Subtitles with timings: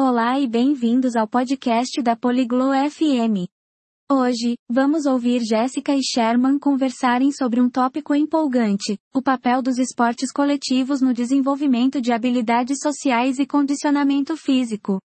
[0.00, 3.50] Olá e bem-vindos ao podcast da Poliglo FM.
[4.08, 10.30] Hoje, vamos ouvir Jéssica e Sherman conversarem sobre um tópico empolgante: o papel dos esportes
[10.30, 15.00] coletivos no desenvolvimento de habilidades sociais e condicionamento físico.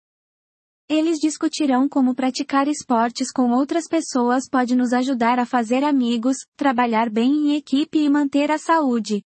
[0.88, 7.08] Eles discutirão como praticar esportes com outras pessoas pode nos ajudar a fazer amigos, trabalhar
[7.08, 9.22] bem em equipe e manter a saúde.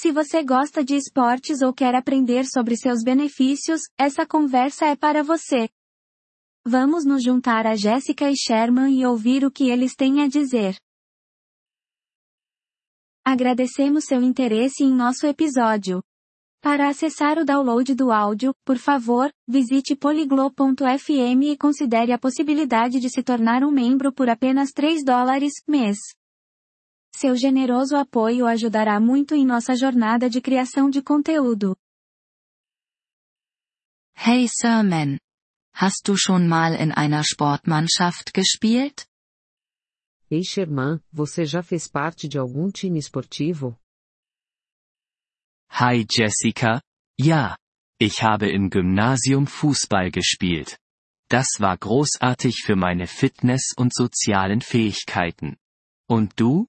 [0.00, 5.24] Se você gosta de esportes ou quer aprender sobre seus benefícios, essa conversa é para
[5.24, 5.68] você.
[6.64, 10.76] Vamos nos juntar a Jéssica e Sherman e ouvir o que eles têm a dizer.
[13.24, 16.00] Agradecemos seu interesse em nosso episódio.
[16.60, 23.10] Para acessar o download do áudio, por favor, visite poliglo.fm e considere a possibilidade de
[23.10, 25.98] se tornar um membro por apenas 3 dólares mês.
[27.14, 31.76] Seu generoso apoio ajudará muito em nossa jornada de criação de conteúdo.
[34.14, 35.18] Hey Sirman.
[35.72, 39.06] Hast du schon mal in einer Sportmannschaft gespielt?
[40.30, 43.78] Ei Sherman, você já fez parte de algum time esportivo?
[45.70, 46.82] Hi Jessica,
[47.18, 47.56] ja.
[48.00, 50.78] Ich habe im Gymnasium Fußball gespielt.
[51.30, 55.56] Das war großartig für meine Fitness und sozialen Fähigkeiten.
[56.08, 56.66] Und du?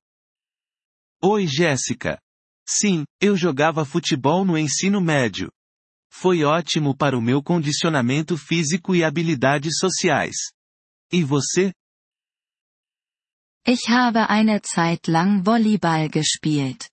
[1.21, 2.17] Oi Jéssica.
[2.65, 5.51] Sim, eu jogava futebol no ensino médio.
[6.09, 10.35] Foi ótimo para o meu condicionamento físico e habilidades sociais.
[11.11, 11.73] E você?
[13.67, 16.89] Ich habe eine Zeit lang Volleyball gespielt.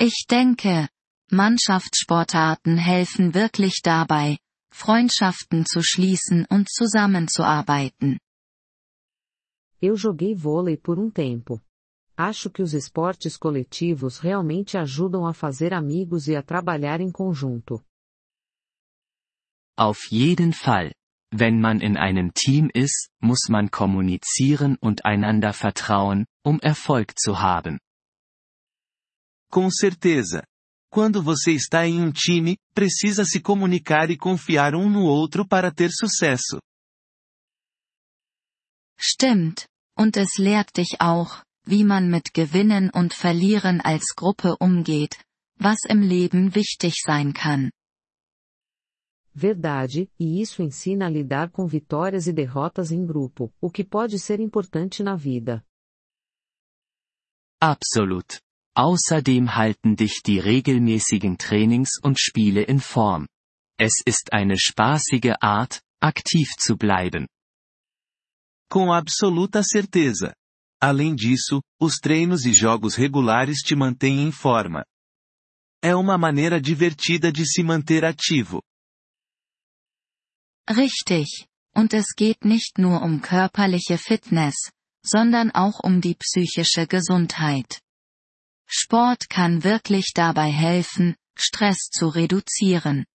[0.00, 0.88] Ich denke,
[1.30, 4.38] Mannschaftssportarten helfen wirklich dabei,
[4.72, 8.18] Freundschaften zu schließen und zusammenzuarbeiten.
[9.82, 11.60] Eu joguei vôlei por um tempo.
[12.16, 17.84] Acho que os esportes coletivos realmente ajudam a fazer amigos e a trabalhar em conjunto.
[19.78, 20.94] Auf jeden Fall.
[21.30, 27.38] Wenn man in einem Team ist, muss man kommunizieren und einander vertrauen, um Erfolg zu
[27.38, 27.78] haben.
[29.50, 30.42] Com certeza.
[30.90, 35.70] Quando você está em um time, precisa se comunicar e confiar um no outro para
[35.70, 36.58] ter sucesso.
[38.98, 39.66] Stimmt,
[39.98, 45.18] und es lehrt dich auch, wie man mit Gewinnen und Verlieren als Gruppe umgeht,
[45.58, 47.70] was im Leben wichtig sein kann.
[49.34, 54.18] Verdade, e isso ensina a lidar com vitórias e derrotas em grupo, o que pode
[54.18, 55.62] ser importante na vida.
[57.60, 58.40] Absolut.
[58.74, 63.26] Außerdem halten dich die regelmäßigen Trainings und Spiele in Form.
[63.78, 67.26] Es ist eine spaßige Art, aktiv zu bleiben.
[68.70, 70.34] Com absoluta certeza.
[70.80, 74.84] Além disso, os treinos e jogos regulares te mantêm em forma.
[75.82, 78.62] É uma maneira divertida de se manter ativo.
[80.68, 81.46] Richtig.
[81.74, 84.54] Und es geht nicht nur um körperliche Fitness,
[85.04, 87.80] sondern auch um die psychische Gesundheit.
[88.66, 93.06] Sport kann wirklich dabei helfen, Stress zu reduzieren.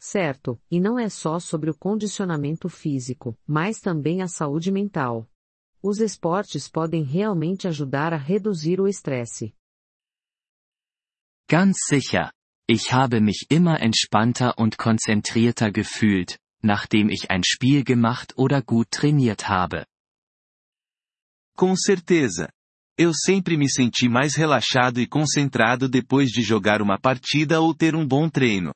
[0.00, 5.28] Certo, e não é só sobre o condicionamento físico, mas também a saúde mental.
[5.86, 9.52] Os esportes podem realmente ajudar a reduzir o estresse.
[11.46, 12.32] Ganz sicher.
[12.66, 18.90] Ich habe mich immer entspannter und konzentrierter gefühlt, nachdem ich ein Spiel gemacht oder gut
[18.90, 19.84] trainiert habe.
[21.54, 22.48] Com certeza.
[22.98, 27.94] Eu sempre me senti mais relaxado e concentrado depois de jogar uma partida ou ter
[27.94, 28.72] um bom treino.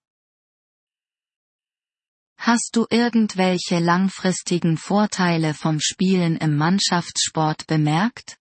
[2.41, 8.39] Hast du irgendwelche langfristigen Vorteile vom Spielen im Mannschaftssport bemerkt?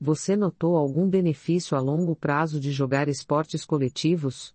[0.00, 4.54] Você notou algum benefício a longo prazo de jogar esportes coletivos?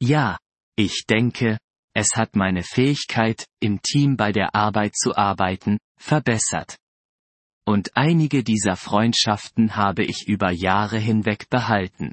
[0.00, 0.38] Ja,
[0.76, 1.58] ich denke,
[1.94, 6.78] es hat meine Fähigkeit, im Team bei der Arbeit zu arbeiten, verbessert.
[7.66, 12.12] Und einige dieser Freundschaften habe ich über Jahre hinweg behalten.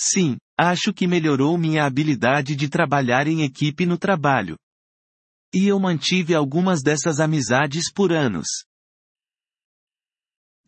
[0.00, 4.56] Sim, acho que melhorou minha habilidade de trabalhar em equipe no trabalho.
[5.52, 8.46] E eu mantive algumas dessas amizades por anos.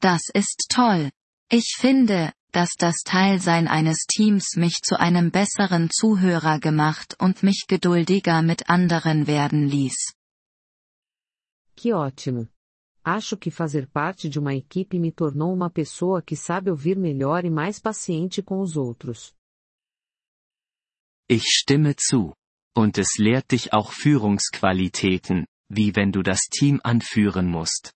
[0.00, 1.10] Das ist toll.
[1.50, 7.64] Ich finde, dass das Teilsein eines Teams mich zu einem besseren Zuhörer gemacht und mich
[7.68, 10.14] geduldiger mit anderen werden ließ.
[11.76, 12.48] Que ótimo.
[13.02, 17.44] Acho que fazer parte de uma equipe me tornou uma pessoa que sabe ouvir melhor
[17.44, 19.34] e mais paciente com os outros.
[21.28, 22.34] Ich stimme zu.
[22.76, 27.92] Und es lehrt dich auch Führungsqualitäten, wie wenn du das Team anführen musst.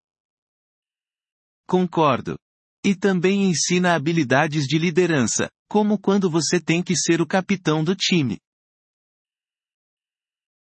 [1.66, 2.38] Concordo.
[2.84, 7.94] E também ensina habilidades de liderança, como quando você tem que ser o capitão do
[7.94, 8.38] time.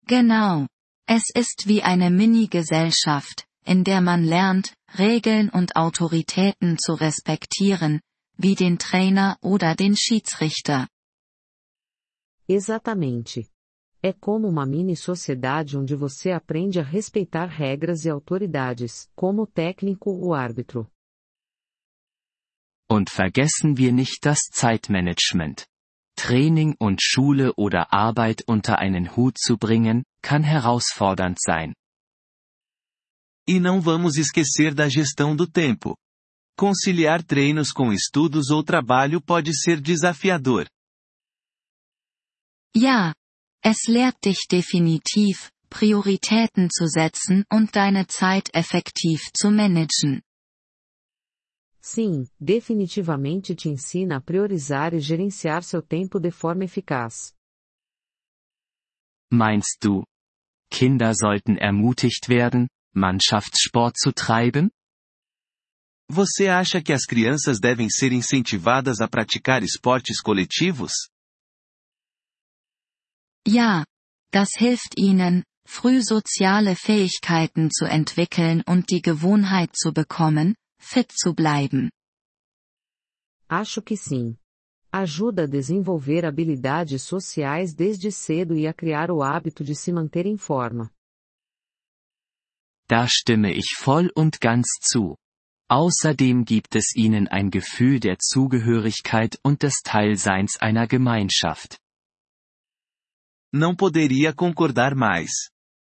[0.07, 0.69] Genau.
[1.09, 8.01] Es ist wie eine Mini-Gesellschaft, in der man lernt, Regeln und Autoritäten zu respektieren,
[8.39, 10.89] wie den Trainer oder den Schiedsrichter.
[12.49, 13.51] Exatamente.
[14.03, 19.47] É como uma mini sociedade onde você aprende a respeitar regras e autoridades, como o
[19.47, 20.89] técnico ou árbitro.
[22.89, 25.67] Und vergessen wir nicht das Zeitmanagement.
[26.17, 31.75] Training und Schule oder Arbeit unter einen Hut zu bringen, kann herausfordernd sein.
[33.49, 35.97] E não vamos esquecer da gestão do tempo.
[36.57, 40.67] Conciliar treinos com estudos ou trabalho pode ser desafiador.
[42.75, 43.15] Ja,
[43.63, 50.23] es lehrt dich definitiv, Prioritäten zu setzen und deine Zeit effektiv zu managen.
[51.81, 57.33] Sim, definitivamente te ensina a priorizar e gerenciar seu tempo de forma eficaz.
[59.33, 60.05] Meinst du,
[60.71, 64.71] Kinder sollten ermutigt werden, Mannschaftssport zu treiben?
[66.11, 70.93] Você acha que as crianças devem ser incentivadas a praticar esportes coletivos?
[73.47, 73.85] Ja,
[74.33, 81.33] das hilft ihnen, früh soziale Fähigkeiten zu entwickeln und die Gewohnheit zu bekommen, fit zu
[81.33, 81.91] bleiben.
[83.49, 84.37] Acho que sim.
[84.93, 90.27] Ajuda a desenvolver habilidades sociais desde cedo e a criar o hábito de se manter
[90.27, 90.91] em forma.
[92.89, 95.17] Da stimme ich voll und ganz zu.
[95.69, 101.79] Außerdem gibt es ihnen ein Gefühl der Zugehörigkeit und des Teilseins einer Gemeinschaft.
[103.53, 105.31] Não poderia concordar mais.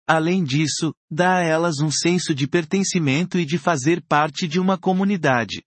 [0.06, 4.78] Além disso, dá a elas um senso de pertencimento e de fazer parte de uma
[4.78, 5.62] comunidade.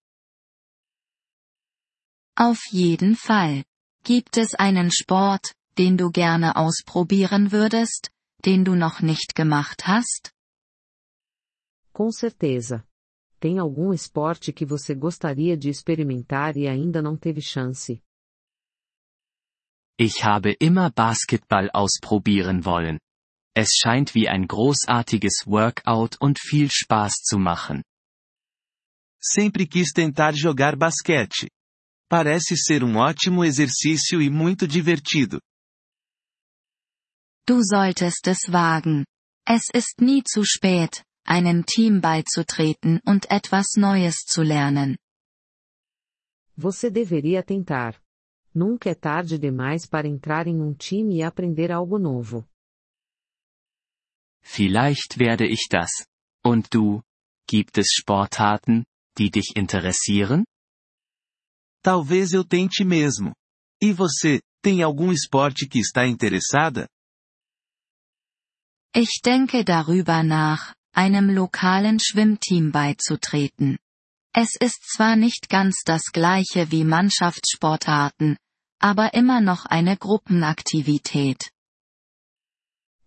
[2.36, 3.64] Auf jeden Fall.
[4.04, 8.10] Gibt es einen Sport, den du gerne ausprobieren würdest,
[8.44, 10.34] den du noch nicht gemacht hast?
[11.94, 12.84] Com certeza.
[13.40, 18.02] Tem algum esporte que você gostaria de experimentar e ainda não teve chance?
[20.04, 22.98] Ich habe immer Basketball ausprobieren wollen.
[23.54, 27.84] Es scheint wie ein großartiges Workout und viel Spaß zu machen.
[29.22, 31.48] Sempre quis tentar jogar basquete.
[32.10, 35.40] Parece ser um ótimo exercício e muito divertido.
[37.46, 39.06] Du solltest es wagen.
[39.46, 44.98] Es ist nie zu spät, einem Team beizutreten und etwas Neues zu lernen.
[46.58, 48.01] Você deveria tentar.
[48.54, 52.46] Nunca é tarde demais para entrar em um time e aprender algo novo.
[54.42, 56.06] Vielleicht werde ich das.
[56.44, 57.02] Und du?
[57.48, 58.86] Gibt es Sportarten,
[59.18, 60.46] die dich interessieren?
[61.84, 63.34] Talvez eu tente mesmo.
[63.82, 66.88] E você, tem algum esporte que está interessada?
[68.94, 73.78] Ich denke darüber nach, einem lokalen Schwimmteam beizutreten.
[74.34, 78.38] Es ist zwar nicht ganz das gleiche wie Mannschaftssportarten,
[78.80, 81.52] aber immer noch eine Gruppenaktivität.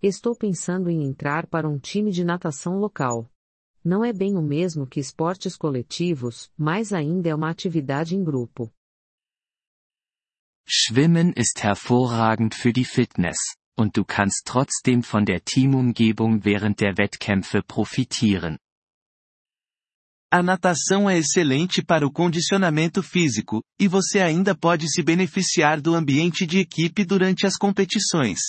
[0.03, 3.31] Estou pensando em entrar para um time de natação local.
[3.83, 8.71] Não é bem o mesmo que esportes coletivos, mas ainda é uma atividade em grupo.
[10.67, 13.39] Schwimmen ist hervorragend für die Fitness,
[13.79, 18.59] und du kannst trotzdem von der Teamumgebung während der Wettkämpfe profitieren.
[20.37, 25.95] A natação é excelente para o condicionamento físico, e você ainda pode se beneficiar do
[25.95, 28.41] ambiente de equipe durante as competições.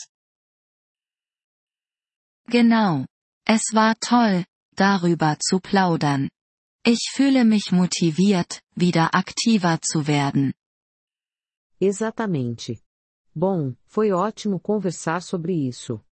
[2.49, 3.05] Genau.
[3.47, 4.43] Es war toll,
[4.75, 6.27] darüber zu plaudern.
[6.83, 10.55] Ich fühle mich motiviert, wieder aktiver zu werden.
[11.79, 12.81] Exatamente.
[13.35, 16.03] Bom, foi ótimo conversar sobre isso.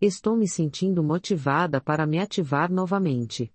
[0.00, 3.52] Estou me sentindo motivada para me ativar novamente.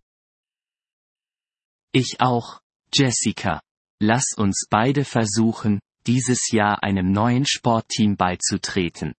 [1.96, 2.60] Ich auch,
[2.92, 3.62] Jessica.
[4.02, 9.14] Lass uns beide versuchen, dieses Jahr einem neuen Sportteam beizutreten.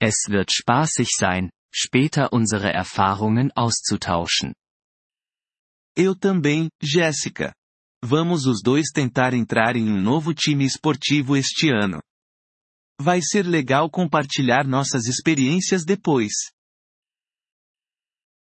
[0.00, 4.54] Es wird spaßig sein, später unsere Erfahrungen auszutauschen.
[5.96, 7.54] Eu também, Jéssica.
[8.02, 12.00] Vamos os dois tentar entrar em um novo time esportivo este ano.
[13.00, 16.53] Vai ser legal compartilhar nossas experiências depois.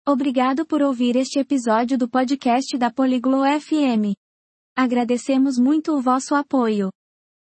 [0.07, 4.15] Obrigado por ouvir este episódio do podcast da Poliglo FM.
[4.75, 6.89] Agradecemos muito o vosso apoio.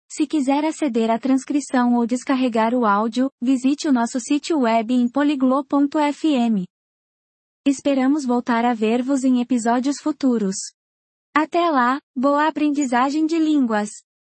[0.09, 5.09] Se quiser aceder à transcrição ou descarregar o áudio, visite o nosso sítio web em
[5.09, 6.65] poliglo.fm.
[7.67, 10.57] Esperamos voltar a ver-vos em episódios futuros.
[11.35, 14.04] Até lá, boa aprendizagem de línguas!